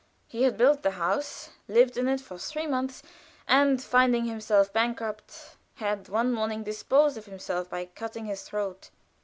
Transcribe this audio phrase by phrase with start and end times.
[0.25, 3.03] He had built the house, lived in it three months,
[3.47, 8.89] and finding himself bankrupt, had one morning disposed of himself by cutting his throat.